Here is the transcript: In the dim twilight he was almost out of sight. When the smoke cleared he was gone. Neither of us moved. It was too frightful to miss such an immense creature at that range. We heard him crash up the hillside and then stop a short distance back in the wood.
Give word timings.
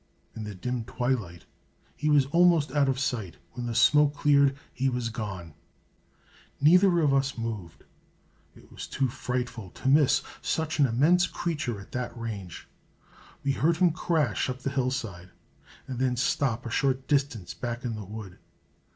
In 0.35 0.45
the 0.45 0.55
dim 0.55 0.83
twilight 0.83 1.45
he 1.95 2.09
was 2.09 2.25
almost 2.31 2.71
out 2.71 2.89
of 2.89 2.97
sight. 2.97 3.37
When 3.51 3.67
the 3.67 3.75
smoke 3.75 4.15
cleared 4.15 4.57
he 4.73 4.89
was 4.89 5.09
gone. 5.09 5.53
Neither 6.59 7.01
of 7.01 7.13
us 7.13 7.37
moved. 7.37 7.83
It 8.55 8.71
was 8.71 8.87
too 8.87 9.09
frightful 9.09 9.69
to 9.69 9.87
miss 9.87 10.23
such 10.41 10.79
an 10.79 10.87
immense 10.87 11.27
creature 11.27 11.79
at 11.79 11.91
that 11.91 12.17
range. 12.17 12.67
We 13.43 13.51
heard 13.51 13.77
him 13.77 13.91
crash 13.91 14.49
up 14.49 14.61
the 14.63 14.71
hillside 14.71 15.29
and 15.87 15.99
then 15.99 16.15
stop 16.17 16.65
a 16.65 16.71
short 16.71 17.07
distance 17.07 17.53
back 17.53 17.85
in 17.85 17.93
the 17.93 18.03
wood. 18.03 18.39